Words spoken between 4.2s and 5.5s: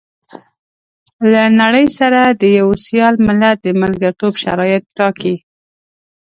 شرايط ټاکي.